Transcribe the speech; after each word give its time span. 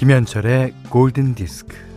김현철의 0.00 0.72
골든 0.88 1.34
디스크. 1.34 1.89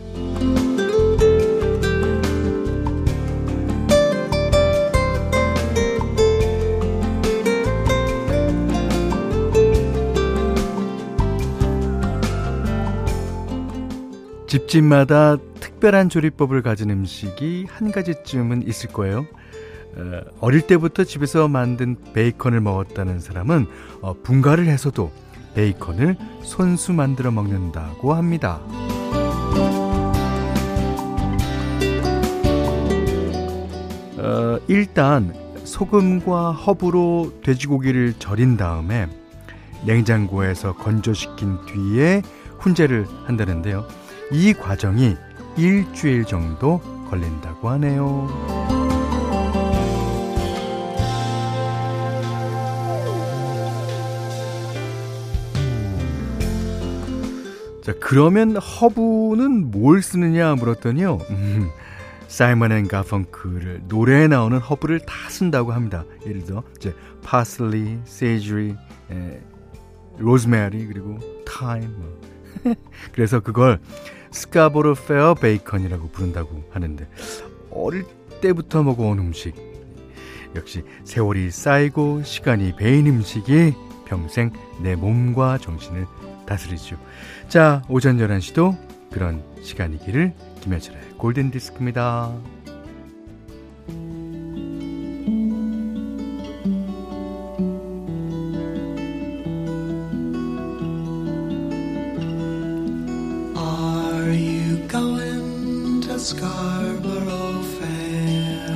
집집마다 14.54 15.36
특별한 15.58 16.08
조리법을 16.08 16.62
가진 16.62 16.88
음식이 16.88 17.66
한 17.68 17.90
가지쯤은 17.90 18.68
있을 18.68 18.92
거예요. 18.92 19.26
어, 19.96 20.20
어릴 20.38 20.60
때부터 20.60 21.02
집에서 21.02 21.48
만든 21.48 21.96
베이컨을 22.12 22.60
먹었다는 22.60 23.18
사람은 23.18 23.66
어, 24.00 24.14
분가를 24.22 24.66
해서도 24.66 25.10
베이컨을 25.56 26.16
손수 26.42 26.92
만들어 26.92 27.32
먹는다고 27.32 28.14
합니다. 28.14 28.60
어, 34.18 34.60
일단 34.68 35.34
소금과 35.64 36.52
허브로 36.52 37.40
돼지고기를 37.42 38.14
절인 38.20 38.56
다음에 38.56 39.08
냉장고에서 39.84 40.76
건조시킨 40.76 41.58
뒤에 41.66 42.22
훈제를 42.60 43.08
한다는데요. 43.24 43.84
이 44.30 44.52
과정이 44.52 45.16
일주일 45.56 46.24
정도 46.24 46.80
걸린다고 47.08 47.68
하네요. 47.70 48.28
자, 57.82 57.92
그러면 58.00 58.56
허브는 58.56 59.70
뭘 59.70 60.02
쓰느냐 60.02 60.54
물었더니요. 60.54 61.18
음, 61.28 61.68
사이먼 62.28 62.72
앤 62.72 62.88
가펑클 62.88 63.82
노래에 63.88 64.26
나오는 64.26 64.58
허브를 64.58 65.00
다 65.00 65.12
쓴다고 65.28 65.72
합니다. 65.72 66.04
예를 66.26 66.44
들어 66.44 66.62
이제 66.76 66.94
파슬리, 67.22 67.98
세이지, 68.06 68.74
로즈메리 70.16 70.86
그리고 70.86 71.18
타임 71.44 71.94
뭐. 71.98 72.23
그래서 73.12 73.40
그걸 73.40 73.80
Scarborough 74.30 74.94
Fair 74.94 75.34
베이컨이라고 75.34 76.08
부른다고 76.08 76.64
하는데 76.72 77.08
어릴 77.70 78.04
때부터 78.40 78.82
먹어온 78.82 79.18
음식 79.18 79.54
역시 80.54 80.82
세월이 81.04 81.50
쌓이고 81.50 82.22
시간이 82.22 82.76
배인 82.76 83.06
음식이 83.06 83.74
평생 84.06 84.52
내 84.80 84.94
몸과 84.94 85.58
정신을 85.58 86.06
다스리죠. 86.46 86.96
자, 87.48 87.82
오전 87.88 88.18
11시도 88.18 88.76
그런 89.10 89.42
시간이기를 89.62 90.34
김현철의 90.60 91.00
골든디스크입니다. 91.18 92.32
Scarborough 106.36 107.62
Fair. 107.78 108.66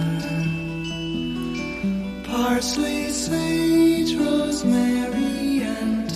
Parsley, 2.24 3.10
sage, 3.10 4.14
rosemary, 4.16 5.62
and 5.62 6.08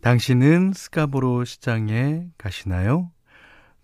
당신은 0.00 0.72
스카보로 0.72 1.44
시장에 1.44 2.26
가시나요? 2.36 3.12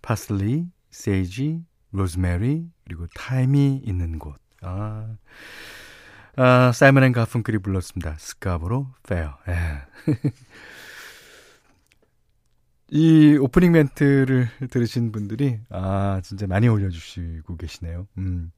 파슬리, 0.03 0.67
세이지, 0.91 1.68
로즈메리, 1.93 2.69
그리고 2.85 3.07
타임이 3.15 3.83
있는 3.85 4.19
곳. 4.19 4.37
아, 4.63 5.17
아 6.37 6.73
사이먼 6.73 7.05
앤 7.05 7.13
가펑클이 7.13 7.59
불렀습니다. 7.59 8.17
Scarborough 8.19 8.89
Fair. 9.03 9.37
예. 9.49 9.83
이 12.91 13.37
오프닝 13.37 13.73
멘트를 13.73 14.49
들으신 14.71 15.13
분들이 15.13 15.61
아 15.69 16.21
진짜 16.25 16.47
많이 16.47 16.69
올려 16.69 16.89
주시고 16.89 17.57
계시네요. 17.57 18.07
음. 18.17 18.51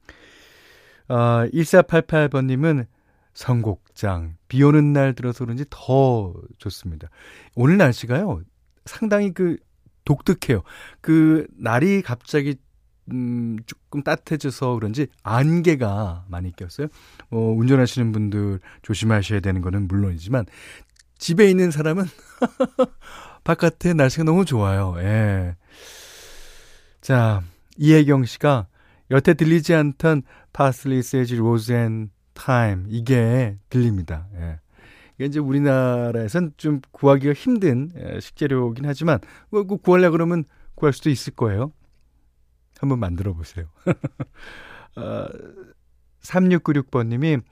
아 1.09 1.49
1488번 1.53 2.47
님은 2.47 2.87
선곡짱 3.35 4.37
비 4.49 4.63
오는 4.63 4.93
날 4.93 5.15
들어서 5.15 5.45
그런지 5.45 5.65
더 5.69 6.35
좋습니다. 6.59 7.09
오늘 7.57 7.77
날씨가요 7.77 8.43
상당히 8.85 9.33
그 9.33 9.57
독특해요. 10.05 10.63
그 11.01 11.47
날이 11.57 12.03
갑자기 12.03 12.57
음, 13.13 13.59
조금 13.67 14.03
따뜻해져서 14.03 14.75
그런지 14.75 15.09
안개가 15.23 16.27
많이 16.29 16.55
꼈어요. 16.55 16.89
어, 17.31 17.39
운전하시는 17.39 18.13
분들 18.13 18.61
조심하셔야 18.83 19.41
되는 19.41 19.61
거는 19.61 19.89
물론이지만 19.89 20.47
집에 21.19 21.49
있는 21.51 21.71
사람은 21.71 22.05
바깥에 23.45 23.95
날씨가 23.95 24.25
너무 24.25 24.45
좋아요. 24.45 24.95
예. 24.99 25.57
자, 27.01 27.43
이혜경 27.77 28.25
씨가 28.25 28.67
여태 29.11 29.35
들리지 29.35 29.75
않던 29.75 30.23
파슬리 30.53 31.03
세지 31.03 31.37
로젠 31.37 32.11
타임 32.33 32.87
이게 32.89 33.57
들립니다. 33.69 34.29
예. 34.37 34.61
이게 35.17 35.27
이제 35.27 35.39
우리나라에선 35.39 36.53
좀 36.57 36.81
구하기가 36.93 37.35
힘든 37.35 37.91
예, 37.97 38.21
식재료긴 38.21 38.87
하지만 38.87 39.19
뭐 39.51 39.65
구하려 39.65 40.11
그러면 40.11 40.45
구할 40.75 40.93
수도 40.93 41.11
있을 41.11 41.35
거예요. 41.35 41.73
한번 42.81 42.99
만들어 42.99 43.35
보세요. 43.35 43.67
어, 44.97 45.29
3696번님이 46.23 47.43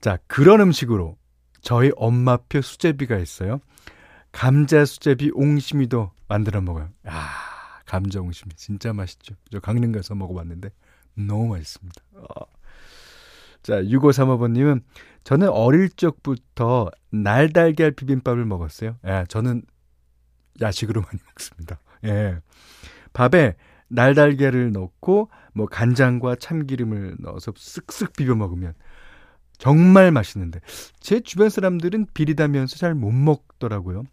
자 0.00 0.18
그런 0.28 0.60
음식으로 0.60 1.16
저희 1.60 1.90
엄마표 1.96 2.60
수제비가 2.60 3.18
있어요. 3.18 3.60
감자 4.30 4.84
수제비 4.84 5.32
옹심이도 5.34 6.12
만들어 6.28 6.60
먹어요. 6.60 6.88
아 7.04 7.80
감자 7.84 8.20
옹심이 8.20 8.54
진짜 8.54 8.92
맛있죠. 8.92 9.34
저 9.50 9.58
강릉 9.58 9.90
가서 9.90 10.14
먹어봤는데 10.14 10.70
너무 11.14 11.48
맛있습니다. 11.48 12.00
어. 12.14 12.46
자, 13.62 13.82
6535번님은 13.82 14.82
저는 15.24 15.48
어릴 15.48 15.90
적부터 15.90 16.90
날달걀 17.10 17.90
비빔밥을 17.90 18.44
먹었어요. 18.44 18.96
예, 19.04 19.24
저는 19.28 19.62
야식으로 20.60 21.02
많이 21.02 21.18
먹습니다. 21.26 21.80
예. 22.04 22.38
밥에 23.12 23.56
날달걀을 23.88 24.72
넣고 24.72 25.30
뭐 25.54 25.66
간장과 25.66 26.36
참기름을 26.36 27.16
넣어서 27.20 27.52
쓱쓱 27.52 28.16
비벼 28.16 28.34
먹으면 28.34 28.74
정말 29.58 30.12
맛있는데 30.12 30.60
제 31.00 31.20
주변 31.20 31.50
사람들은 31.50 32.06
비리다면서 32.14 32.76
잘 32.76 32.94
못 32.94 33.10
먹더라고요. 33.10 34.04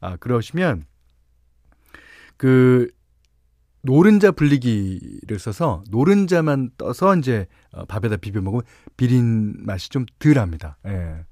아, 0.00 0.16
그러시면 0.16 0.84
그 2.36 2.88
노른자 3.82 4.30
불리기를 4.30 5.38
써서 5.38 5.82
노른자만 5.90 6.70
떠서 6.78 7.16
이제 7.16 7.46
어, 7.72 7.84
밥에다 7.84 8.16
비벼 8.16 8.40
먹으면 8.40 8.62
비린 8.96 9.54
맛이 9.64 9.90
좀 9.90 10.06
덜합니다. 10.18 10.78
예. 10.86 11.24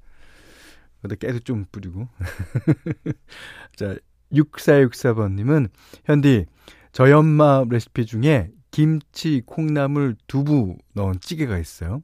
근데 1.01 1.15
깨도 1.15 1.39
좀 1.39 1.65
뿌리고. 1.71 2.07
자, 3.75 3.95
6464번님은 4.33 5.69
현디 6.05 6.45
저희 6.91 7.13
엄마 7.13 7.63
레시피 7.67 8.05
중에 8.05 8.51
김치, 8.69 9.41
콩나물, 9.45 10.15
두부 10.27 10.77
넣은 10.93 11.19
찌개가 11.19 11.57
있어요. 11.57 12.03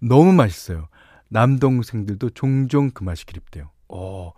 너무 0.00 0.32
맛있어요. 0.32 0.88
남동생들도 1.28 2.30
종종 2.30 2.90
그 2.90 3.04
맛이 3.04 3.26
그립대요. 3.26 3.70
어, 3.88 4.32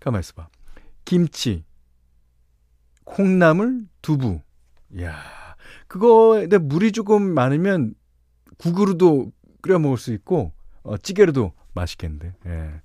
가만 0.00 0.20
있어봐. 0.20 0.48
김치, 1.04 1.64
콩나물, 3.04 3.86
두부. 4.02 4.40
야 5.00 5.16
그거에 5.88 6.46
물이 6.46 6.92
조금 6.92 7.22
많으면 7.34 7.94
국으로도 8.58 9.32
끓여 9.62 9.78
먹을 9.78 9.96
수 9.96 10.12
있고, 10.12 10.52
어, 10.82 10.96
찌개로도 10.96 11.52
맛있겠는데. 11.74 12.34
예. 12.46 12.82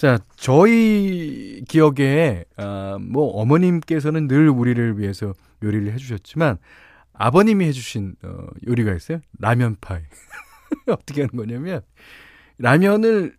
자, 0.00 0.18
저희 0.34 1.62
기억에, 1.68 2.46
아, 2.56 2.96
뭐, 2.98 3.32
어머님께서는 3.32 4.28
늘 4.28 4.48
우리를 4.48 4.98
위해서 4.98 5.34
요리를 5.62 5.92
해주셨지만, 5.92 6.56
아버님이 7.12 7.66
해주신 7.66 8.16
어, 8.22 8.46
요리가 8.66 8.94
있어요. 8.94 9.20
라면 9.38 9.76
파이. 9.78 10.00
어떻게 10.88 11.20
하는 11.20 11.36
거냐면 11.36 11.82
라면을 12.56 13.36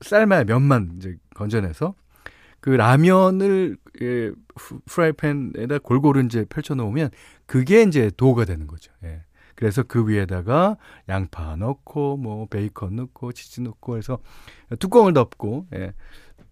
삶아야 0.00 0.44
면만 0.44 0.92
이제 0.96 1.16
건져내서 1.34 1.96
그 2.60 2.70
라면을 2.70 3.76
예, 4.00 4.30
프라이팬에다 4.84 5.78
골고루 5.78 6.22
이제 6.22 6.44
펼쳐 6.48 6.76
놓으면 6.76 7.10
그게 7.46 7.82
이제 7.82 8.12
도우가 8.16 8.44
되는 8.44 8.68
거죠. 8.68 8.92
예. 9.02 9.22
그래서 9.56 9.82
그 9.82 10.06
위에다가 10.08 10.76
양파 11.08 11.56
넣고 11.56 12.16
뭐 12.18 12.46
베이컨 12.46 12.94
넣고 12.96 13.32
치즈 13.32 13.60
넣고 13.62 13.96
해서 13.96 14.18
뚜껑을 14.78 15.12
덮고 15.14 15.66
예. 15.74 15.92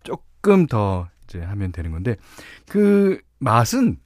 조금 0.03 0.67
더 0.67 1.09
이제 1.25 1.41
하면 1.41 1.71
되는 1.71 1.93
건데 1.93 2.17
그 2.69 3.21
맛은 3.39 3.99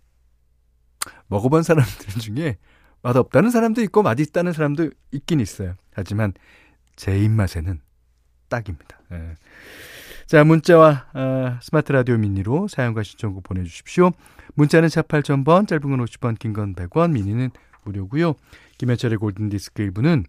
먹어본 1.28 1.62
사람들 1.62 2.08
중에 2.20 2.58
맛없다는 3.02 3.50
사람도 3.50 3.80
있고 3.82 4.02
맛있다는 4.02 4.52
사람도 4.52 4.90
있긴 5.12 5.40
있어요. 5.40 5.74
하지만 5.92 6.32
제 6.96 7.18
입맛에는 7.22 7.80
딱입니다. 8.48 8.98
예. 9.12 9.34
자, 10.26 10.44
문자와 10.44 11.06
어, 11.14 11.58
스마트 11.62 11.92
라디오 11.92 12.18
미니로 12.18 12.68
사용과 12.68 13.02
신청곡 13.02 13.44
보내주십시오. 13.44 14.10
문자는 14.54 14.88
48,000번, 14.88 15.66
짧은 15.68 15.88
건 15.88 16.04
50원, 16.04 16.38
긴 16.38 16.52
건 16.52 16.74
100원, 16.74 17.12
미니는 17.12 17.50
무료고요. 17.88 18.34
김현철의 18.78 19.18
골든디스크 19.18 19.90
1부는 19.90 20.24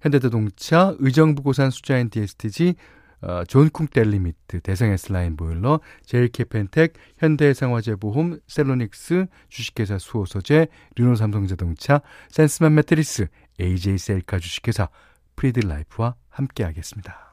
현대자동차, 0.00 0.94
의정부고산 0.98 1.70
수자인 1.70 2.08
DSTG, 2.08 2.74
어, 3.20 3.44
존쿡 3.44 3.88
델리미트, 3.88 4.60
대성 4.60 4.90
S라인 4.90 5.36
보일러, 5.36 5.80
제일케펜텍, 6.06 6.92
현대해상화재보험, 7.18 8.38
셀로닉스, 8.46 9.26
주식회사 9.48 9.98
수호소재, 9.98 10.68
르노삼성자동차, 10.96 12.00
센스맘 12.30 12.74
매트리스, 12.76 13.26
AJ 13.60 13.98
셀카 13.98 14.38
주식회사, 14.38 14.88
프리드라이프와 15.34 16.14
함께하겠습니다. 16.30 17.27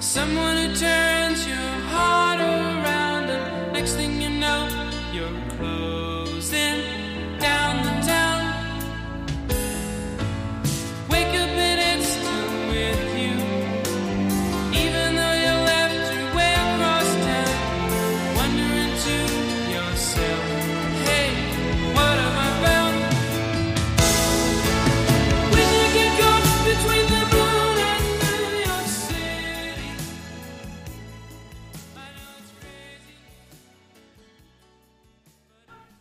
Someone 0.00 0.56
who 0.56 0.74
turns 0.74 1.46
your 1.46 1.56
heart 1.90 2.27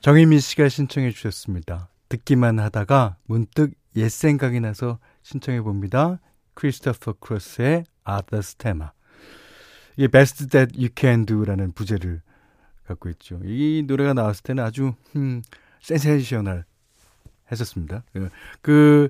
정희민 0.07 0.39
씨가 0.39 0.69
신청해 0.69 1.11
주셨습니다. 1.11 1.89
듣기만 2.07 2.59
하다가 2.59 3.17
문득 3.25 3.73
옛 3.97 4.07
생각이 4.07 4.61
나서 4.61 4.99
신청해 5.21 5.59
봅니다. 5.59 6.21
크리스토퍼 6.53 7.15
크로스의 7.19 7.83
Arthur's 8.05 8.57
Thema. 8.57 8.91
이게 9.97 10.07
Best 10.07 10.47
That 10.47 10.77
You 10.77 10.91
Can 10.97 11.25
Do라는 11.25 11.73
부제를 11.73 12.21
갖고 12.85 13.09
있죠. 13.09 13.41
이 13.43 13.83
노래가 13.85 14.13
나왔을 14.13 14.43
때는 14.43 14.63
아주 14.63 14.93
음, 15.17 15.41
센세이셔널 15.81 16.63
했었습니다. 17.51 18.05
그, 18.13 18.29
그 18.61 19.09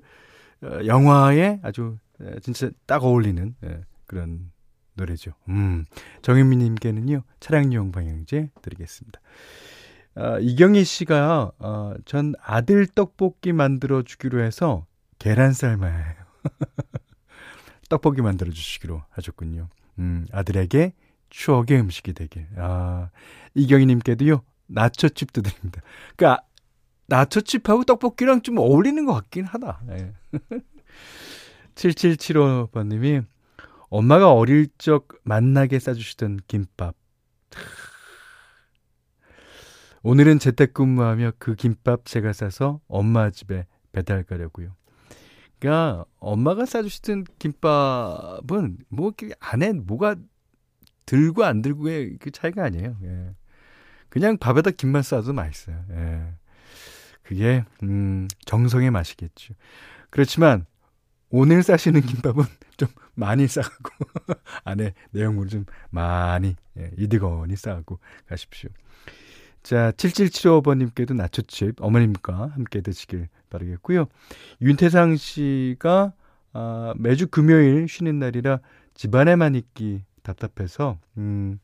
어, 0.64 0.80
영화에 0.84 1.60
아주 1.62 2.00
에, 2.22 2.40
진짜 2.40 2.72
딱 2.88 3.04
어울리는 3.04 3.54
예, 3.66 3.82
그런 4.08 4.52
노래죠. 4.96 5.34
음, 5.48 5.86
정현미님께는요 6.24 7.22
차량용 7.40 7.92
방향제 7.92 8.50
드리겠습니다. 8.64 9.22
아, 10.20 10.40
이경희 10.40 10.84
씨가 10.84 11.52
어, 11.60 11.94
전 12.06 12.34
아들 12.42 12.88
떡볶이 12.88 13.54
만들어 13.54 14.02
주기로 14.02 14.42
해서 14.42 14.86
계란 15.20 15.54
삶아요. 15.54 16.16
떡볶이 17.90 18.22
만들어 18.22 18.52
주시기로 18.52 19.04
하셨군요. 19.12 19.70
음, 20.00 20.26
아들에게 20.32 20.94
추억의 21.30 21.80
음식이 21.80 22.14
되길. 22.14 22.48
아, 22.58 23.10
이경희님께도요 23.54 24.42
나초칩도 24.66 25.44
드립니다. 25.44 25.82
그러니까 26.16 26.44
나초칩하고 27.06 27.84
떡볶이랑 27.84 28.42
좀 28.42 28.58
어울리는 28.58 29.06
것 29.06 29.14
같긴 29.14 29.46
하다. 29.46 29.82
예. 29.92 30.14
7775번님이 31.76 33.24
엄마가 33.90 34.34
어릴 34.34 34.68
적 34.80 35.08
만나게 35.24 35.78
싸주시던 35.78 36.40
김밥. 36.48 36.96
오늘은 40.04 40.40
재택근무하며 40.40 41.34
그 41.40 41.56
김밥 41.56 42.06
제가 42.06 42.34
싸서 42.34 42.82
엄마 42.88 43.30
집에 43.30 43.66
배달 43.92 44.24
가려고요. 44.24 44.76
그러니까 45.60 46.06
엄마가 46.20 46.66
싸주시던 46.66 47.26
김밥은 47.40 48.78
뭐 48.90 49.12
안에 49.40 49.74
뭐가 49.74 50.16
들고 51.06 51.46
안 51.46 51.62
들고의 51.62 52.18
그 52.20 52.32
차이가 52.32 52.64
아니에요. 52.66 52.98
예. 53.04 53.36
그냥 54.10 54.38
밥에다 54.38 54.72
김만 54.72 55.02
싸도 55.02 55.34
맛있어요. 55.34 55.84
예. 55.92 56.34
그게 57.24 57.66
음, 57.84 58.28
정성의 58.46 58.92
맛이겠죠. 58.92 59.54
그렇지만 60.10 60.66
오늘 61.30 61.64
싸시는 61.64 62.02
김밥은 62.02 62.44
좀 62.78 62.88
많이 63.16 63.48
싸고 63.48 63.70
안에 64.64 64.94
내용물을 65.12 65.50
좀 65.50 65.66
많이 65.90 66.56
예, 66.78 66.92
이득원이 66.98 67.56
싸고 67.56 68.00
가십시오. 68.28 68.70
자, 69.64 69.92
7775번님께도 69.92 71.14
나초칩 71.16 71.76
어머님과 71.82 72.52
함께 72.54 72.82
드시길 72.82 73.28
바라겠고요. 73.50 74.06
윤태상 74.62 75.18
씨가 75.18 76.14
아, 76.54 76.94
매주 76.98 77.28
금요일 77.28 77.88
쉬는 77.88 78.20
날이라 78.20 78.60
집안에만 78.94 79.56
있기 79.56 80.04
답답해서 80.24 80.98
음, 81.18 81.60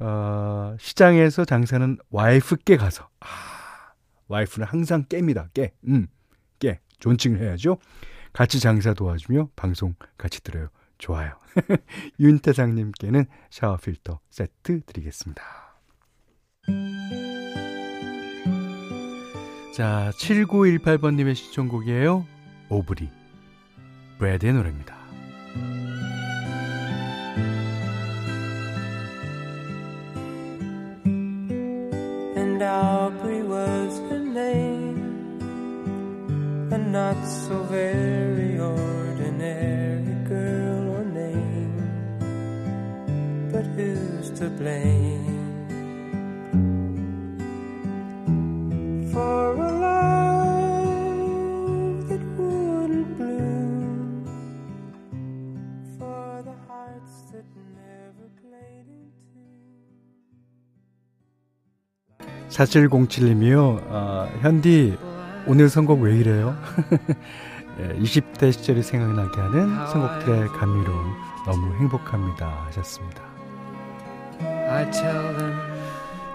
어, 0.00 0.76
시장에서 0.78 1.44
장사는 1.44 1.96
와이프께 2.10 2.76
가서 2.76 3.08
아, 3.20 3.26
와이프는 4.28 4.66
항상 4.66 5.04
깹니다. 5.04 5.48
깨. 5.54 5.72
음, 5.88 6.08
깨. 6.58 6.80
존칭을 6.98 7.40
해야죠. 7.40 7.78
같이 8.32 8.60
장사 8.60 8.94
도와주며 8.94 9.50
방송 9.56 9.94
같이 10.18 10.42
들어요. 10.42 10.68
좋아요. 10.98 11.38
윤태상님께는 12.20 13.26
샤워 13.50 13.76
필터 13.76 14.20
세트 14.30 14.82
드리겠습니다. 14.86 15.63
자, 19.74 20.12
7918번님의 20.14 21.34
시청곡이에요. 21.34 22.24
오브리. 22.68 23.10
브래드의 24.18 24.52
노래입니다. 24.52 24.94
And 32.36 32.62
Aubrey 32.62 33.42
was 33.42 33.98
her 34.08 34.20
name, 34.20 34.96
a 36.70 36.78
not 36.78 37.16
so 37.26 37.64
very 37.64 38.56
ordinary 38.60 40.14
girl 40.24 40.88
or 40.90 41.04
name. 41.04 41.82
But 43.50 43.66
who's 43.76 44.30
to 44.38 44.48
blame 44.50 45.33
4707님이요. 62.54 63.86
아, 63.90 64.28
현디 64.40 64.96
오늘 65.46 65.68
선곡 65.68 66.00
왜 66.00 66.16
이래요? 66.16 66.56
예, 67.80 67.98
20대 67.98 68.52
시절이 68.52 68.82
생각나게 68.82 69.40
하는 69.40 69.86
선곡들의 69.88 70.48
감미로움 70.48 71.12
너무 71.44 71.74
행복합니다 71.74 72.66
하셨습니다. 72.66 73.22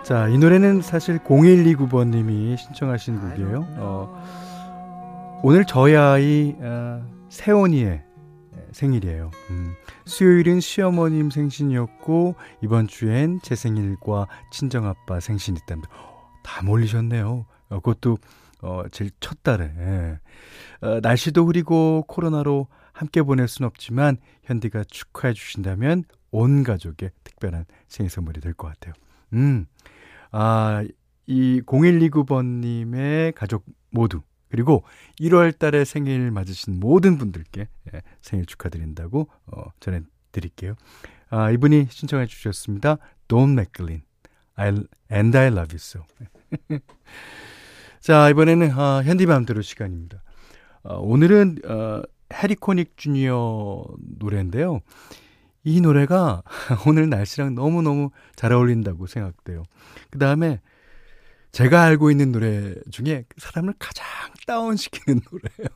자, 0.03 0.27
이 0.27 0.38
노래는 0.38 0.81
사실 0.81 1.19
0129번 1.19 2.09
님이 2.09 2.57
신청하신 2.57 3.19
곡이에요. 3.19 3.65
어, 3.77 5.41
오늘 5.43 5.65
저희 5.65 5.95
아이 5.95 6.55
아, 6.61 7.01
세원이의 7.29 8.03
생일이에요. 8.71 9.31
음, 9.49 9.73
수요일은 10.05 10.59
시어머님 10.59 11.29
생신이었고 11.29 12.35
이번 12.61 12.88
주엔 12.88 13.39
제 13.41 13.55
생일과 13.55 14.27
친정아빠 14.51 15.19
생신이 15.19 15.59
있답니다. 15.61 15.89
다 16.50 16.63
몰리셨네요. 16.63 17.46
어, 17.70 17.75
그것도 17.79 18.18
어, 18.62 18.84
제일 18.91 19.12
첫 19.20 19.44
달에. 19.44 19.65
예. 19.77 20.20
어, 20.82 21.00
날씨도 21.01 21.46
흐리고 21.46 22.06
코로나로 22.08 22.68
함께 22.91 23.22
보낼 23.22 23.48
순 23.48 23.65
없지만 23.65 24.18
현디가 24.44 24.86
축하해 24.86 25.34
주신다면 25.34 26.03
온 26.32 26.63
가족의 26.63 27.12
특별한 27.24 27.65
생일 27.88 28.10
선물이 28.10 28.41
될 28.41 28.53
것 28.53 28.68
같아요. 28.68 28.94
음, 29.34 29.68
아, 30.32 30.84
이 31.27 31.62
0129번님의 31.65 33.36
가족 33.36 33.63
모두 33.91 34.22
그리고 34.50 34.84
1월 35.22 35.58
달에 35.58 35.86
생일 35.86 36.32
맞으신 36.32 36.79
모든 36.79 37.20
분들께 37.20 37.68
예, 37.94 38.01
생일 38.22 38.46
축하드린다고 38.48 39.29
어, 39.46 39.63
전해드릴게요. 39.79 40.74
아, 41.29 41.51
이분이 41.51 41.88
신청해 41.91 42.25
주셨습니다. 42.25 42.98
Don 43.27 43.51
McLean, 43.51 44.01
I, 44.60 44.74
And 45.10 45.38
I 45.38 45.48
Love 45.48 45.70
You 45.72 45.75
So. 45.75 46.04
자, 48.01 48.30
이번에는 48.30 48.72
아, 48.72 49.01
현디맘대로 49.06 49.62
시간입니다. 49.62 50.22
어, 50.84 50.98
오늘은 50.98 51.60
어, 51.66 52.01
해리코닉 52.34 52.98
주니어 52.98 53.86
노래인데요. 54.20 54.82
이 55.63 55.80
노래가 55.80 56.44
오늘 56.88 57.10
날씨랑 57.10 57.56
너무너무 57.56 58.12
잘 58.36 58.51
어울린다고 58.51 59.08
생각돼요. 59.08 59.63
그 60.10 60.20
다음에 60.20 60.60
제가 61.51 61.82
알고 61.84 62.12
있는 62.12 62.32
노래 62.32 62.75
중에 62.92 63.24
사람을 63.38 63.74
가장 63.80 64.06
다운시키는 64.46 65.22
노래예요. 65.32 65.70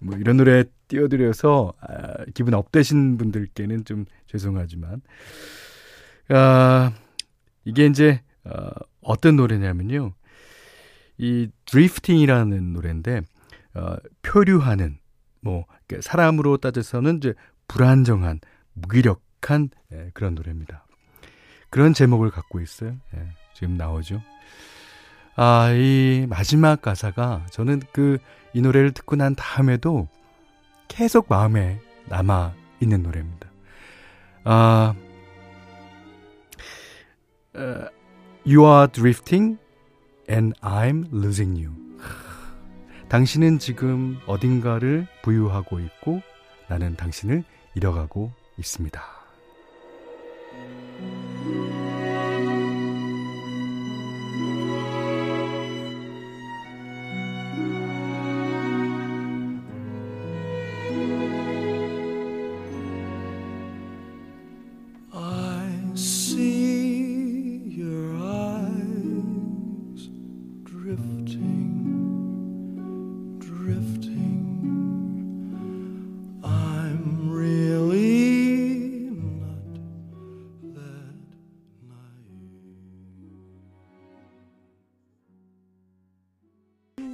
뭐 0.00 0.16
이런 0.16 0.36
노래 0.36 0.64
띄워드려서 0.88 1.74
아, 1.80 2.24
기분 2.34 2.54
업되신 2.54 3.16
분들께는 3.16 3.84
좀 3.84 4.06
죄송하지만 4.26 5.02
아, 6.30 6.92
이게 7.64 7.86
이제 7.86 8.22
어, 8.44 8.70
어떤 9.02 9.36
노래냐면요. 9.36 10.12
이 11.18 11.48
드리프팅이라는 11.66 12.72
노래인데 12.72 13.22
어, 13.74 13.96
표류하는 14.22 14.98
뭐 15.40 15.66
사람으로 16.00 16.56
따져서는 16.58 17.18
이제 17.18 17.34
불안정한 17.68 18.40
무기력한 18.72 19.70
예, 19.92 20.10
그런 20.14 20.34
노래입니다. 20.34 20.86
그런 21.70 21.94
제목을 21.94 22.30
갖고 22.30 22.60
있어요. 22.60 22.96
예, 23.14 23.28
지금 23.54 23.76
나오죠. 23.76 24.22
아, 25.36 25.70
이 25.72 26.26
마지막 26.28 26.82
가사가 26.82 27.46
저는 27.50 27.80
그 27.92 28.18
이 28.52 28.60
노래를 28.60 28.92
듣고 28.92 29.16
난 29.16 29.34
다음에도 29.34 30.08
계속 30.88 31.26
마음에 31.28 31.80
남아 32.08 32.54
있는 32.80 33.02
노래입니다. 33.02 33.48
아, 34.44 34.94
You 38.46 38.64
are 38.64 38.90
drifting 38.90 39.58
and 40.28 40.54
I'm 40.60 41.06
losing 41.12 41.62
you. 41.62 41.74
당신은 43.08 43.58
지금 43.58 44.18
어딘가를 44.26 45.06
부유하고 45.22 45.80
있고 45.80 46.22
나는 46.68 46.96
당신을 46.96 47.44
잃어가고 47.74 48.32
있습니다. 48.58 49.19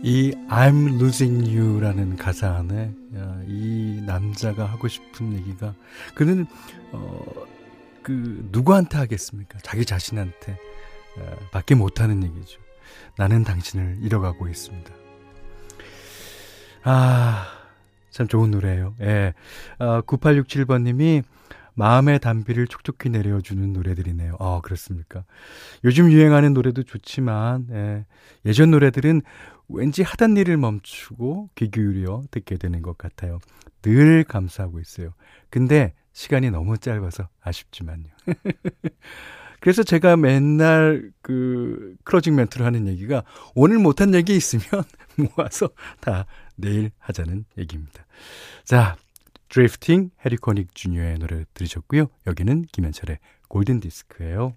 이 0.07 0.31
I'm 0.49 1.01
losing 1.01 1.53
you라는 1.53 2.15
가사 2.15 2.55
안에 2.55 2.95
야, 3.17 3.41
이 3.49 4.01
남자가 4.07 4.65
하고 4.65 4.87
싶은 4.87 5.33
얘기가 5.33 5.75
그는 6.15 6.47
어, 6.93 7.25
그 8.05 8.47
누구한테 8.53 8.99
하겠습니까? 8.99 9.59
자기 9.65 9.85
자신한테 9.85 10.57
어, 11.19 11.37
밖에 11.51 11.75
못하는 11.75 12.23
얘기죠. 12.23 12.61
나는 13.19 13.43
당신을 13.43 13.99
잃어가고 14.01 14.47
있습니다. 14.47 14.95
아, 16.85 17.49
참 18.11 18.29
좋은 18.29 18.53
노래예요. 18.53 18.95
예. 19.01 19.35
아, 19.81 20.03
9867번님이 20.03 21.25
마음의 21.75 22.21
단비를 22.21 22.69
촉촉히 22.69 23.09
내려주는 23.09 23.73
노래들이네요. 23.73 24.37
아, 24.39 24.61
그렇습니까? 24.63 25.25
요즘 25.83 26.13
유행하는 26.13 26.55
노래도 26.55 26.85
좋지만, 26.85 27.67
예. 27.73 28.07
예전 28.47 28.71
노래들은 28.71 29.23
왠지 29.69 30.03
하던 30.03 30.37
일을 30.37 30.57
멈추고 30.57 31.51
귀 31.55 31.71
기울여 31.71 32.23
듣게 32.31 32.57
되는 32.57 32.83
것 32.83 32.97
같아요. 32.97 33.41
늘 33.83 34.25
감사하고 34.25 34.81
있어요. 34.81 35.13
근데 35.51 35.95
시간이 36.13 36.51
너무 36.51 36.79
짧아서 36.79 37.29
아쉽지만요. 37.41 38.07
그래서 39.61 39.83
제가 39.83 40.17
맨날 40.17 41.11
그 41.23 41.97
클로징 42.05 42.37
멘트를 42.37 42.65
하는 42.65 42.87
얘기가 42.87 43.25
오늘 43.55 43.79
못한 43.79 44.15
얘기 44.15 44.37
있으면 44.37 44.85
모아서 45.37 45.71
다 46.01 46.27
내일 46.55 46.91
하자는 46.99 47.45
얘기입니다. 47.59 48.07
자, 48.65 48.97
Drifting 49.49 50.11
해리 50.25 50.50
코닉 50.50 50.75
주니어의 50.75 51.19
노래 51.19 51.45
들으셨고요. 51.55 52.09
여기는 52.27 52.67
김현철의 52.73 53.19
골든 53.49 53.81
디스크예요. 53.81 54.57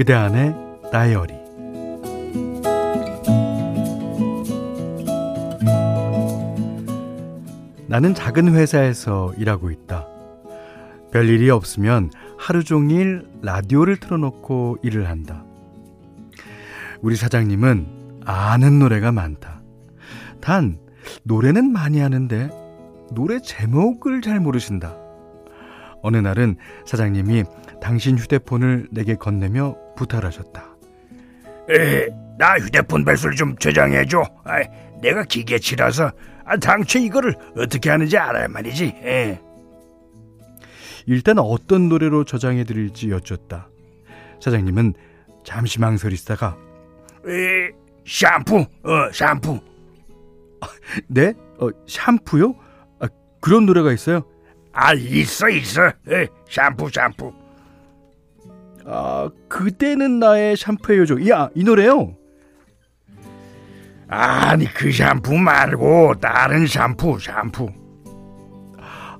그대 0.00 0.14
안의 0.14 0.56
다이어리 0.90 1.34
나는 7.86 8.14
작은 8.14 8.54
회사에서 8.54 9.34
일하고 9.36 9.70
있다. 9.70 10.06
별일이 11.12 11.50
없으면 11.50 12.10
하루 12.38 12.64
종일 12.64 13.28
라디오를 13.42 13.98
틀어놓고 13.98 14.78
일을 14.82 15.06
한다. 15.06 15.44
우리 17.02 17.14
사장님은 17.14 18.22
아는 18.24 18.78
노래가 18.78 19.12
많다. 19.12 19.60
단, 20.40 20.78
노래는 21.24 21.72
많이 21.72 22.00
하는데 22.00 22.48
노래 23.12 23.38
제목을 23.38 24.22
잘 24.22 24.40
모르신다. 24.40 24.99
어느 26.02 26.16
날은 26.16 26.56
사장님이 26.86 27.44
당신 27.80 28.18
휴대폰을 28.18 28.88
내게 28.90 29.14
건네며 29.14 29.76
부탁하셨다. 29.96 30.64
에, 31.70 32.08
나 32.38 32.56
휴대폰 32.56 33.04
배수를 33.04 33.36
좀 33.36 33.56
저장해줘. 33.56 34.22
아, 34.44 34.60
내가 35.00 35.24
기계치라서 35.24 36.10
아, 36.44 36.56
당최 36.56 37.00
이거를 37.00 37.34
어떻게 37.56 37.90
하는지 37.90 38.16
알아야 38.18 38.48
말이지. 38.48 38.84
에. 39.04 39.40
일단 41.06 41.38
어떤 41.38 41.88
노래로 41.88 42.24
저장해 42.24 42.64
드릴지 42.64 43.10
여쭙다. 43.10 43.68
사장님은 44.40 44.94
잠시 45.44 45.80
망설이다가 45.80 46.56
에, 47.26 47.70
샴푸, 48.06 48.58
어, 48.58 49.12
샴푸. 49.12 49.60
네? 51.08 51.34
어, 51.58 51.68
샴푸요? 51.86 52.54
아, 52.98 53.06
그런 53.40 53.66
노래가 53.66 53.92
있어요? 53.92 54.24
아, 54.72 54.94
있어, 54.94 55.48
있어. 55.48 55.88
에, 56.08 56.28
샴푸, 56.48 56.88
샴푸. 56.90 57.32
아, 58.86 59.28
그때는 59.48 60.18
나의 60.18 60.56
샴푸의 60.56 61.00
요정. 61.00 61.28
야, 61.28 61.50
이 61.54 61.64
노래요? 61.64 62.16
아니, 64.08 64.64
그 64.72 64.90
샴푸 64.90 65.34
말고 65.34 66.14
다른 66.20 66.66
샴푸, 66.66 67.18
샴푸. 67.20 67.68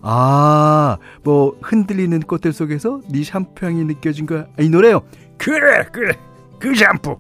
아, 0.03 0.97
뭐 1.23 1.57
흔들리는 1.63 2.21
꽃들 2.21 2.53
속에서 2.53 3.01
네 3.11 3.23
샴푸 3.23 3.67
향이 3.67 3.85
느껴진 3.85 4.27
거야. 4.27 4.47
아, 4.59 4.63
이 4.63 4.69
노래요. 4.69 5.03
그래, 5.37 5.85
그래. 5.93 6.15
그 6.59 6.75
샴푸. 6.75 7.19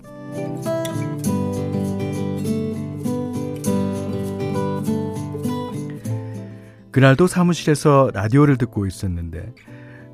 그날도 6.92 7.26
사무실에서 7.26 8.10
라디오를 8.12 8.56
듣고 8.56 8.86
있었는데 8.86 9.52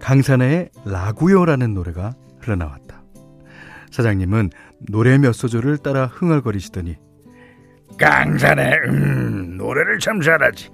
강산의 0.01 0.71
라구요라는 0.85 1.75
노래가 1.75 2.15
흘러나왔다. 2.41 3.03
사장님은 3.91 4.51
노래 4.89 5.17
몇 5.17 5.33
소절을 5.33 5.79
따라 5.79 6.07
흥얼거리시더니 6.07 6.97
강산에 7.99 8.75
음, 8.89 9.57
노래를 9.57 9.99
참 9.99 10.21
잘하지. 10.21 10.71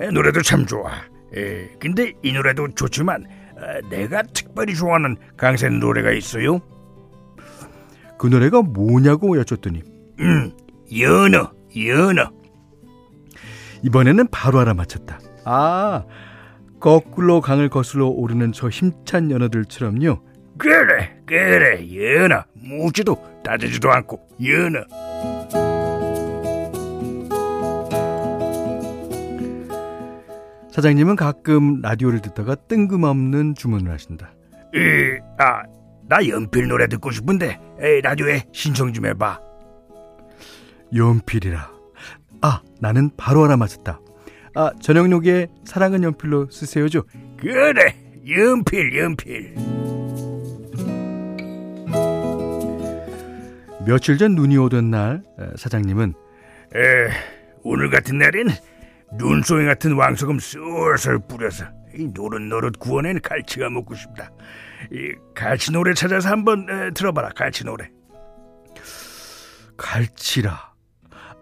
에, 0.00 0.10
노래도 0.10 0.42
참 0.42 0.66
좋아. 0.66 0.90
에, 1.34 1.68
근데 1.80 2.12
이 2.22 2.32
노래도 2.32 2.68
좋지만 2.68 3.24
어, 3.56 3.88
내가 3.88 4.22
특별히 4.22 4.74
좋아하는 4.74 5.16
강산 5.36 5.80
노래가 5.80 6.12
있어요. 6.12 6.60
그 8.18 8.26
노래가 8.26 8.62
뭐냐고 8.62 9.38
여쭙더니 9.38 9.82
음, 10.20 10.52
연어, 10.98 11.52
연어. 11.76 12.32
이번에는 13.82 14.26
바로 14.30 14.58
알아맞혔다. 14.58 15.20
아, 15.50 16.04
거꾸로 16.78 17.40
강을 17.40 17.70
거슬러 17.70 18.06
오르는 18.06 18.52
저 18.52 18.68
힘찬 18.68 19.30
연어들처럼요. 19.30 20.20
그래, 20.58 21.16
그래, 21.24 21.86
연어. 21.96 22.44
묻지도 22.52 23.16
따지지도 23.42 23.90
않고 23.90 24.28
연어. 24.44 24.84
사장님은 30.70 31.16
가끔 31.16 31.80
라디오를 31.80 32.20
듣다가 32.20 32.54
뜬금없는 32.54 33.54
주문을 33.54 33.90
하신다. 33.90 34.30
에, 34.74 35.18
아, 35.38 35.62
나 36.08 36.28
연필 36.28 36.68
노래 36.68 36.86
듣고 36.88 37.10
싶은데 37.10 37.58
에, 37.80 38.00
라디오에 38.02 38.44
신청 38.52 38.92
좀 38.92 39.06
해봐. 39.06 39.40
연필이라. 40.94 41.70
아, 42.42 42.60
나는 42.80 43.10
바로 43.16 43.44
알아맞았다. 43.44 44.00
아, 44.58 44.72
저녁록에 44.80 45.46
사랑은 45.64 46.02
연필로 46.02 46.50
쓰세요죠. 46.50 47.04
그래, 47.36 47.94
연필, 48.28 48.98
연필. 48.98 49.54
며칠 53.86 54.18
전 54.18 54.34
눈이 54.34 54.56
오던 54.58 54.90
날 54.90 55.22
에, 55.38 55.56
사장님은 55.56 56.12
에, 56.74 57.08
오늘 57.62 57.88
같은 57.88 58.18
날엔 58.18 58.48
눈송이 59.16 59.64
같은 59.64 59.92
왕소금 59.92 60.40
쏠쏠 60.40 61.20
뿌려서 61.28 61.66
이 61.96 62.08
노릇노릇 62.12 62.80
구워낸 62.80 63.20
갈치가 63.20 63.70
먹고 63.70 63.94
싶다. 63.94 64.32
이 64.90 65.14
갈치 65.36 65.70
노래 65.70 65.94
찾아서 65.94 66.30
한번 66.30 66.66
에, 66.68 66.90
들어봐라, 66.94 67.28
갈치 67.28 67.64
노래. 67.64 67.88
갈치라. 69.76 70.72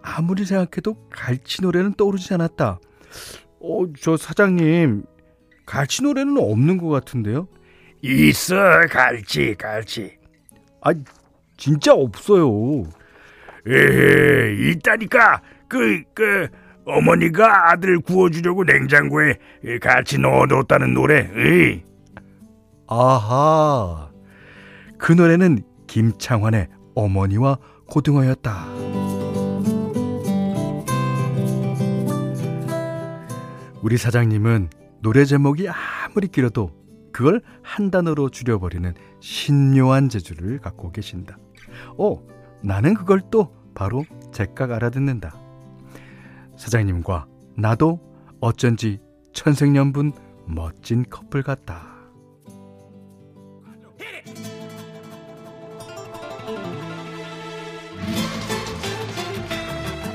아무리 0.03 0.45
생각해도 0.45 1.09
갈치 1.09 1.63
노래는 1.63 1.95
떠오르지 1.95 2.35
않았다. 2.35 2.79
어, 3.61 3.85
저 4.01 4.17
사장님, 4.17 5.05
갈치 5.65 6.03
노래는 6.03 6.39
없는 6.39 6.79
것 6.79 6.89
같은데요? 6.89 7.49
있어, 8.03 8.57
갈치, 8.91 9.55
갈치. 9.59 10.17
아, 10.83 10.93
진짜 11.57 11.93
없어요. 11.93 12.85
에, 13.67 14.71
있다니까. 14.71 15.43
그, 15.69 16.03
그 16.15 16.49
어머니가 16.85 17.73
아들 17.73 17.99
구워주려고 17.99 18.63
냉장고에 18.63 19.35
이 19.65 19.79
갈치 19.81 20.19
넣어뒀다는 20.19 20.95
노래. 20.95 21.29
에이. 21.35 21.83
아하. 22.87 24.11
그 24.99 25.13
노래는 25.13 25.63
김창환의 25.89 26.69
어머니와 26.95 27.59
고등어였다. 27.89 29.06
우리 33.87 33.99
사장님은 33.99 34.69
노래 35.01 35.25
제목이 35.25 35.69
아무리 35.69 36.27
길어도 36.27 36.73
그걸 37.13 37.41
한 37.63 37.93
단어로 37.93 38.31
줄여버리는 38.31 38.93
신묘한 39.21 40.09
재주를 40.09 40.59
갖고 40.59 40.91
계신다. 40.91 41.39
어, 41.97 42.21
나는 42.65 42.95
그걸 42.95 43.23
또 43.31 43.55
바로 43.77 44.05
제깍 44.33 44.73
알아듣는다. 44.73 45.37
사장님과 46.57 47.27
나도 47.57 48.01
어쩐지 48.41 48.99
천생연분 49.33 50.15
멋진 50.47 51.05
커플 51.09 51.45
같다. 51.45 51.87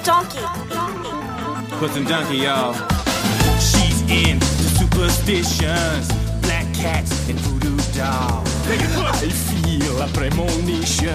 Donkey. 0.04 0.44
Put 1.80 1.92
some 1.92 2.06
donkey, 2.06 2.44
y'all. 2.44 2.91
She's 4.11 4.11
into 4.11 4.47
superstitions, 4.81 6.09
black 6.43 6.67
cats 6.75 7.29
and 7.29 7.39
voodoo 7.39 7.77
dolls. 7.95 8.51
I 8.67 9.31
feel 9.31 10.03
a 10.03 10.09
premonition 10.09 11.15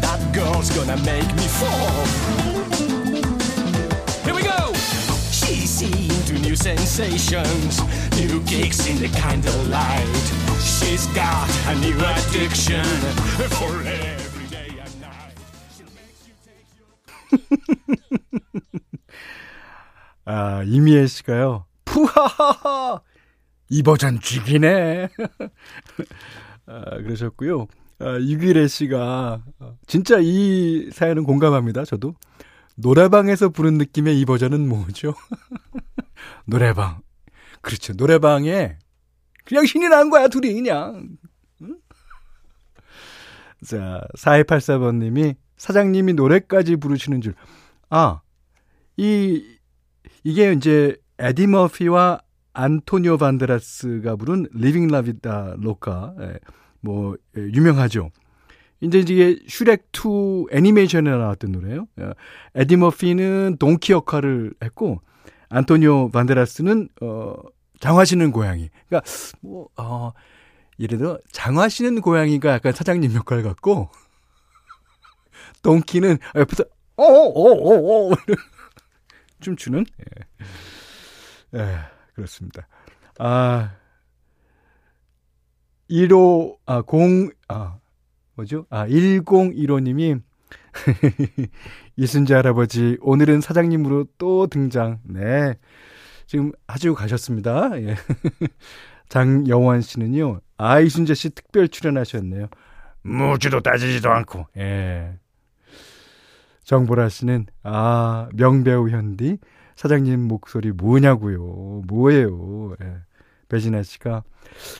that 0.00 0.20
girl's 0.32 0.70
gonna 0.70 0.96
make 0.98 1.26
me 1.34 1.46
fall. 1.58 2.06
Here 4.24 4.34
we 4.34 4.42
go. 4.42 4.72
She's 5.32 5.82
into 5.82 6.38
new 6.46 6.54
sensations, 6.54 7.80
new 8.14 8.40
kicks 8.44 8.86
in 8.86 8.98
the 9.00 9.08
candlelight. 9.08 10.06
She's 10.62 11.06
got 11.08 11.48
a 11.66 11.74
new 11.80 11.98
addiction 11.98 12.86
for 13.58 13.82
every 13.82 14.46
day 14.46 14.70
and 14.78 14.94
night. 15.02 15.34
아, 20.24 20.62
이미애 20.64 21.06
씨가요. 21.08 21.66
푸하하하! 21.91 23.01
이 23.69 23.83
버전 23.83 24.19
죽이네. 24.19 25.09
아, 26.65 26.81
그러셨고요. 26.97 27.67
아, 27.99 28.17
유기래 28.19 28.67
씨가 28.67 29.43
어, 29.59 29.77
진짜 29.87 30.17
이 30.21 30.89
사연은 30.91 31.23
공감합니다. 31.23 31.83
저도 31.85 32.15
노래방에서 32.75 33.49
부른 33.49 33.77
느낌의 33.77 34.19
이 34.19 34.25
버전은 34.25 34.67
뭐죠? 34.67 35.13
노래방. 36.45 37.01
그렇죠. 37.61 37.93
노래방에 37.93 38.77
그냥 39.45 39.65
신이 39.65 39.89
난 39.89 40.09
거야, 40.09 40.29
둘이 40.29 40.53
그냥. 40.53 41.09
응? 41.61 41.77
자, 43.65 44.01
4284번님이 44.17 45.35
사장님이 45.57 46.13
노래까지 46.13 46.77
부르시는 46.77 47.21
줄. 47.21 47.35
아, 47.89 48.21
이, 48.97 49.57
이게 50.23 50.53
이제 50.53 50.95
에디 51.21 51.45
머피와 51.45 52.19
안토니오 52.53 53.17
반데라스가 53.17 54.15
부른 54.15 54.47
Livin' 54.53 54.87
La 54.87 55.10
Vida 55.10 55.55
Loca. 55.59 56.15
예, 56.19 56.39
뭐, 56.79 57.15
예, 57.37 57.41
유명하죠. 57.41 58.09
이제 58.81 58.99
이게 58.99 59.37
슈렉 59.47 59.89
2 59.91 60.47
애니메이션에 60.51 61.03
나왔던 61.03 61.51
노래예요. 61.51 61.85
예, 61.99 62.09
에디 62.55 62.77
머피는 62.77 63.57
Donkey 63.59 63.93
역할을 63.93 64.55
했고, 64.63 64.99
안토니오 65.49 66.09
반데라스는, 66.09 66.89
어, 67.01 67.35
장화시는 67.79 68.31
고양이. 68.31 68.71
그러니까, 68.89 69.07
뭐, 69.41 69.67
어, 69.77 70.11
예를 70.79 70.97
들어, 70.97 71.19
장화시는 71.31 72.01
고양이가 72.01 72.51
약간 72.51 72.73
사장님 72.73 73.13
역할 73.13 73.43
같고, 73.43 73.89
동키는 75.61 76.17
옆에서, 76.35 76.63
어어어어, 76.95 78.09
춤추는? 79.39 79.85
예. 79.99 80.45
예, 81.55 81.77
그렇습니다. 82.13 82.67
아, 83.19 83.71
1호, 85.89 86.57
아, 86.65 86.83
0, 86.91 87.29
아, 87.47 87.77
뭐죠? 88.35 88.65
아, 88.69 88.87
1015님이, 88.87 90.21
이순재 91.97 92.33
할아버지, 92.33 92.97
오늘은 93.01 93.41
사장님으로 93.41 94.05
또 94.17 94.47
등장. 94.47 94.99
네. 95.03 95.55
지금 96.25 96.51
아주 96.65 96.93
가셨습니다. 96.95 97.81
예. 97.81 97.95
장여원 99.09 99.81
씨는요, 99.81 100.39
아, 100.57 100.79
이순재 100.79 101.13
씨 101.13 101.29
특별 101.31 101.67
출연하셨네요. 101.67 102.47
묻지도 103.03 103.59
따지지도 103.59 104.09
않고. 104.09 104.47
예. 104.57 105.19
정보라 106.63 107.09
씨는 107.09 107.47
아 107.63 108.29
명배우 108.33 108.89
현디 108.89 109.39
사장님 109.81 110.27
목소리 110.27 110.71
뭐냐고요? 110.71 111.81
뭐예요? 111.87 112.75
예. 112.83 112.97
배진아 113.49 113.81
씨가 113.81 114.23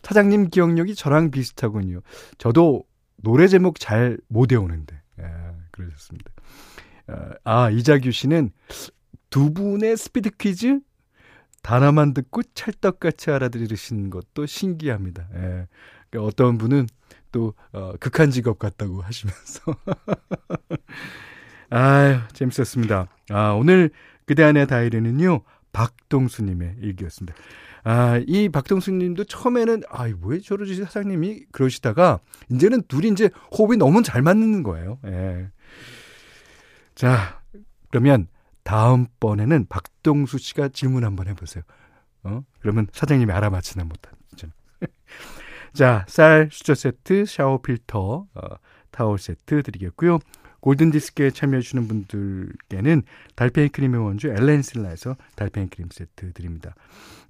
사장님 0.04 0.52
기억력이 0.52 0.94
저랑 0.94 1.32
비슷하군요. 1.32 2.02
저도 2.38 2.84
노래 3.16 3.48
제목 3.48 3.80
잘 3.80 4.20
못 4.28 4.52
외우는데. 4.52 5.02
예, 5.20 5.26
그러셨습니다. 5.72 6.32
아, 7.08 7.32
아 7.44 7.70
이자규 7.72 8.12
씨는 8.12 8.52
두 9.32 9.52
분의 9.52 9.98
스피드 9.98 10.30
퀴즈 10.38 10.82
단어만 11.64 12.14
듣고 12.14 12.44
찰떡같이 12.54 13.32
알아들으신 13.32 14.12
것도 14.12 14.46
신기합니다. 14.46 15.28
예. 15.34 15.68
그러니까 16.12 16.28
어떤 16.28 16.60
분은 16.60 16.86
또 17.32 17.56
어, 17.72 17.94
극한 18.00 18.30
직업 18.30 18.60
같다고 18.60 19.02
하시면서. 19.02 19.64
아유, 21.72 22.20
재밌었습니다. 22.34 23.08
아, 23.30 23.52
오늘 23.54 23.92
그대 24.32 24.44
안의 24.44 24.68
다이리는요, 24.68 25.42
박동수님의 25.74 26.76
일기였습니다. 26.80 27.38
아, 27.84 28.18
이 28.26 28.48
박동수님도 28.48 29.26
처음에는, 29.26 29.82
아, 29.90 30.10
왜 30.24 30.40
저러지 30.40 30.74
사장님이 30.76 31.48
그러시다가, 31.52 32.22
이제는 32.50 32.84
둘이 32.84 33.10
이제 33.10 33.30
호흡이 33.52 33.76
너무 33.76 34.04
잘 34.04 34.22
맞는 34.22 34.64
거예요. 34.64 35.00
예. 35.06 35.50
자, 36.96 37.42
그러면 37.90 38.28
다음번에는 38.64 39.66
박동수 39.68 40.38
씨가 40.38 40.70
질문 40.70 41.04
한번 41.04 41.28
해보세요. 41.28 41.66
어? 42.24 42.42
그러면 42.62 42.88
사장님이 42.94 43.34
알아맞히나 43.34 43.84
못한. 43.84 44.14
자, 45.74 46.06
쌀 46.08 46.48
수저 46.50 46.74
세트, 46.74 47.26
샤워 47.26 47.62
필터, 47.62 48.28
어, 48.34 48.48
타월 48.92 49.20
세트 49.20 49.62
드리겠고요. 49.64 50.20
골든디스크에 50.62 51.32
참여해주시는 51.32 51.88
분들께는 51.88 53.04
달팽이 53.36 53.70
크림의 53.70 54.02
원주 54.02 54.30
엘렌실라에서 54.30 55.18
달팽이 55.36 55.68
크림 55.70 55.90
세트 55.92 56.34
드립니다. 56.34 56.74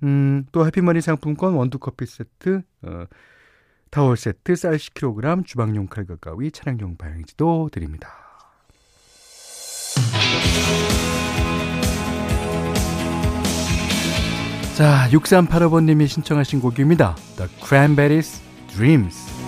음, 0.03 0.45
또 0.51 0.65
해피머니 0.65 1.01
상품권 1.01 1.53
원두커피 1.53 2.05
세트, 2.05 2.61
어, 2.83 3.05
타월 3.89 4.15
세트, 4.15 4.55
쌀 4.55 4.77
10kg, 4.77 5.45
주방용 5.45 5.87
칼과 5.87 6.15
가위, 6.15 6.51
차량용 6.51 6.97
방향지도 6.97 7.69
드립니다. 7.71 8.09
자, 14.75 15.07
6385번님이 15.11 16.07
신청하신 16.07 16.61
곡입니다. 16.61 17.15
The 17.37 17.51
Cranberries 17.61 18.41
Dreams. 18.69 19.40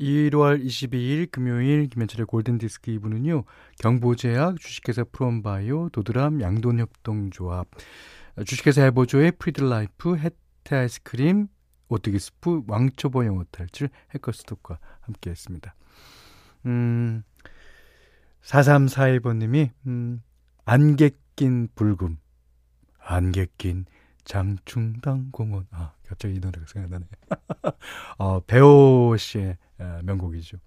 1월 0.00 0.64
22일 0.64 1.30
금요일 1.30 1.88
김현철의 1.88 2.26
골든디스크 2.26 2.92
2부는요. 2.92 3.44
경보제약, 3.80 4.60
주식회사 4.60 5.04
프롬바이오, 5.10 5.88
도드람, 5.90 6.40
양돈협동조합, 6.40 7.68
주식회사 8.46 8.82
해보조의 8.84 9.32
프리드라이프, 9.32 10.16
해태 10.16 10.76
아이스크림, 10.76 11.48
오뚜기 11.88 12.18
스프, 12.18 12.62
왕초보 12.66 13.24
영어 13.26 13.44
탈출, 13.50 13.88
해커스톡과 14.14 14.78
함께 15.00 15.30
했습니다. 15.30 15.74
음, 16.66 17.22
4341번님이, 18.42 19.70
음, 19.86 20.22
안개 20.64 21.10
낀 21.34 21.68
불금, 21.74 22.18
안개 23.00 23.46
낀 23.56 23.86
장충단 24.28 25.30
공원. 25.32 25.66
아, 25.70 25.92
갑자기 26.06 26.34
이 26.34 26.38
노래가 26.38 26.66
생각나네. 26.66 27.06
어, 28.18 28.40
배우 28.40 29.16
씨의 29.18 29.56
명곡이죠. 30.04 30.58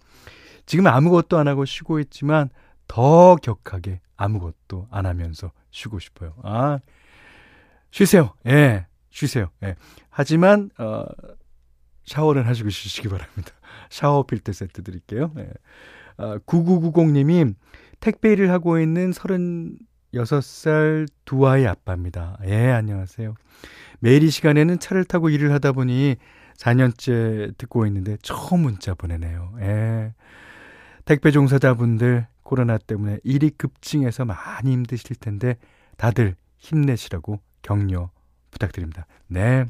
지금 0.65 0.87
아무것도 0.87 1.37
안 1.37 1.47
하고 1.47 1.63
쉬고 1.63 1.99
있지만 1.99 2.49
더 2.87 3.35
격하게 3.35 4.01
아무것도 4.17 4.87
안 4.89 5.05
하면서 5.05 5.51
쉬고 5.69 5.99
싶어요. 5.99 6.33
아, 6.41 6.79
쉬세요. 7.91 8.33
예, 8.47 8.87
쉬세요. 9.11 9.51
예. 9.63 9.75
하지만, 10.09 10.71
어, 10.79 11.05
샤워를 12.05 12.47
하시고 12.47 12.71
쉬시기 12.71 13.09
바랍니다. 13.09 13.51
샤워 13.91 14.23
필터 14.23 14.53
세트 14.53 14.81
드릴게요. 14.81 15.31
예. 15.37 15.49
아, 16.17 16.39
9990님이 16.39 17.53
택배 17.99 18.31
일을 18.31 18.49
하고 18.49 18.79
있는 18.79 19.13
36살 20.13 21.07
두 21.25 21.47
아이 21.47 21.65
아빠입니다. 21.65 22.37
예, 22.45 22.69
안녕하세요. 22.69 23.35
매일 23.99 24.23
이 24.23 24.29
시간에는 24.29 24.79
차를 24.79 25.05
타고 25.05 25.29
일을 25.29 25.51
하다 25.53 25.71
보니 25.71 26.17
4년째 26.57 27.57
듣고 27.57 27.85
있는데 27.87 28.17
처음 28.21 28.61
문자 28.61 28.93
보내네요. 28.93 29.53
예. 29.61 30.13
택배 31.05 31.31
종사자분들 31.31 32.27
코로나 32.43 32.77
때문에 32.77 33.19
일이 33.23 33.49
급증해서 33.49 34.25
많이 34.25 34.71
힘드실 34.71 35.15
텐데 35.15 35.55
다들 35.97 36.35
힘내시라고 36.57 37.39
격려 37.61 38.11
부탁드립니다. 38.51 39.07
네. 39.27 39.65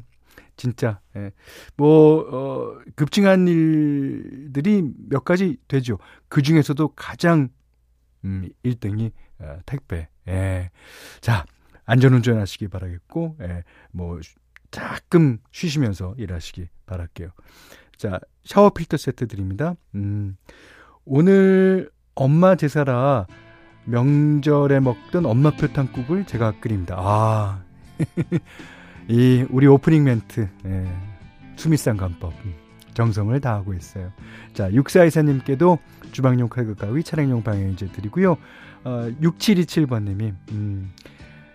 진짜 0.56 1.00
예. 1.16 1.30
뭐 1.76 2.26
어, 2.30 2.78
급증한 2.96 3.48
일들이 3.48 4.82
몇 5.08 5.24
가지 5.24 5.56
되죠. 5.68 5.98
그 6.28 6.42
중에서도 6.42 6.88
가장 6.88 7.48
음, 8.24 8.48
1등이 8.64 9.12
어, 9.38 9.58
택배. 9.66 10.08
예. 10.28 10.70
자, 11.20 11.44
안전운전 11.84 12.38
하시기 12.38 12.68
바라겠고, 12.68 13.36
예, 13.40 13.64
뭐, 13.90 14.20
가끔 14.70 15.38
쉬시면서 15.50 16.14
일하시기 16.16 16.68
바랄게요. 16.86 17.28
자, 17.96 18.20
샤워 18.44 18.70
필터 18.70 18.96
세트 18.96 19.26
드립니다. 19.28 19.74
음, 19.94 20.36
오늘 21.04 21.90
엄마 22.14 22.54
제사라 22.54 23.26
명절에 23.84 24.80
먹던 24.80 25.26
엄마표 25.26 25.72
탕국을 25.72 26.24
제가 26.24 26.60
끓입니다. 26.60 26.96
아, 26.98 27.64
이, 29.08 29.44
우리 29.50 29.66
오프닝 29.66 30.04
멘트, 30.04 30.48
예, 30.66 30.86
수미상 31.56 31.96
간법. 31.96 32.32
음, 32.92 32.94
정성을 32.94 33.40
다하고 33.40 33.74
있어요. 33.74 34.12
자, 34.54 34.72
육사이사님께도 34.72 35.78
주방용 36.12 36.48
칼국 36.48 36.78
가위, 36.78 37.02
차량용 37.02 37.42
방향제 37.42 37.92
드리고요. 37.92 38.36
어, 38.84 39.08
6727번님이, 39.20 40.34
음, 40.52 40.92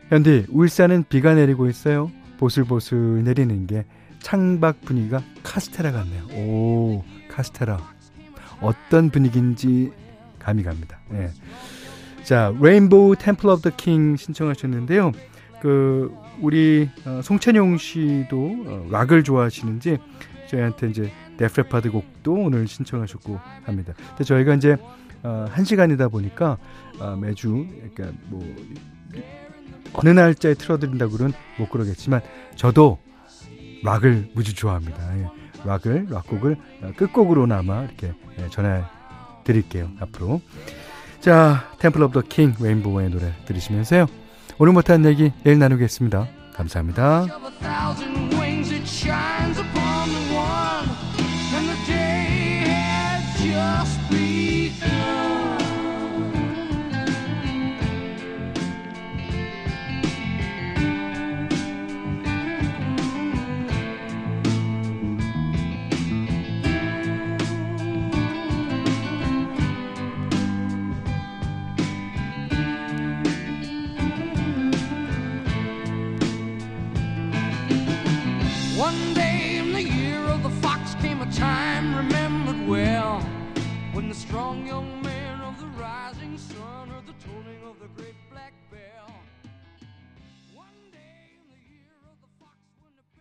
현디, 0.10 0.47
울산은 0.50 1.06
비가 1.10 1.34
내리고 1.36 1.67
있어요. 1.69 2.12
보슬보슬 2.39 3.23
내리는 3.23 3.67
게 3.67 3.86
창밖 4.19 4.82
분위기가 4.82 5.21
카스테라 5.43 5.91
같네요. 5.91 6.23
오, 6.34 7.04
카스테라. 7.30 7.78
어떤 8.62 9.10
분위기인지 9.10 9.91
감이 10.39 10.63
갑니다. 10.63 11.00
예. 11.13 11.30
자, 12.23 12.54
레인보우 12.60 13.15
Temple 13.17 13.47
of 13.49 13.62
the 13.62 13.69
King 13.75 14.15
신청하셨는데요. 14.15 15.12
그 15.62 16.13
우리 16.41 16.89
어, 17.06 17.21
송찬용 17.23 17.78
씨도 17.78 18.63
어, 18.67 18.88
락을 18.91 19.23
좋아하시는지 19.23 19.97
저희한테 20.50 20.89
이제 20.89 21.12
데프 21.38 21.60
레파드 21.60 21.91
곡도 21.91 22.34
오늘 22.34 22.67
신청하셨고 22.67 23.39
합니다. 23.65 23.93
근데 24.10 24.23
저희가 24.23 24.56
이제 24.56 24.78
어, 25.23 25.45
한 25.50 25.65
시간이다 25.65 26.10
보니까 26.10 26.58
어, 27.00 27.15
매주 27.15 27.65
그러니까 27.95 28.17
뭐 28.28 28.43
어느 29.93 30.10
날짜에 30.10 30.54
틀어드린다 30.54 31.08
고는 31.08 31.34
못 31.58 31.69
그러겠지만 31.69 32.21
저도 32.56 33.00
락을 33.84 34.30
무지 34.34 34.54
좋아합니다. 34.54 35.17
예. 35.19 35.28
락을 35.65 36.08
락곡을 36.10 36.58
끝곡으로나마 36.97 37.84
이렇게 37.84 38.13
예, 38.39 38.47
전해 38.50 38.84
드릴게요. 39.43 39.89
앞으로 40.00 40.41
자 41.19 41.71
Temple 41.79 42.01
of 42.03 42.13
the 42.13 42.27
King 42.27 42.55
레인보우의 42.60 43.10
노래 43.10 43.34
들으시면서요. 43.45 44.06
오늘 44.60 44.73
못한 44.73 45.04
얘기 45.06 45.32
내일 45.43 45.58
나누겠습니다. 45.60 46.28
감사합니다. 46.54 47.26
and 51.57 51.69
the 51.69 51.85
day 51.87 52.61
has 52.67 53.41
just 53.41 53.99
begun. 54.11 55.16